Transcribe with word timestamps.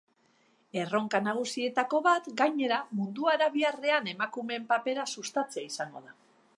Erronka 0.83 1.19
nagusietako 1.27 2.01
bat, 2.09 2.31
gainera, 2.41 2.81
mundu 3.01 3.31
arabiarrean 3.35 4.13
emakumeen 4.15 4.69
papera 4.75 5.09
sustatzea 5.17 5.71
izango 5.73 6.05
da. 6.09 6.21